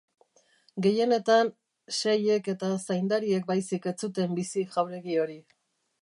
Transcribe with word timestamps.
Gehienetan, 0.85 1.51
sehiek 1.97 2.49
eta 2.55 2.69
zaindariek 2.87 3.47
baizik 3.53 3.89
ez 3.93 3.97
zuten 4.07 4.37
bizi 4.41 4.69
jauregi 4.77 5.25
hori. 5.27 5.39